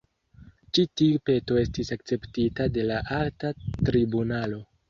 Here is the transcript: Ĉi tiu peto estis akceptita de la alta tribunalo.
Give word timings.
Ĉi 0.77 0.85
tiu 1.01 1.19
peto 1.29 1.59
estis 1.65 1.93
akceptita 1.97 2.69
de 2.79 2.89
la 2.91 3.01
alta 3.19 3.55
tribunalo. 3.69 4.61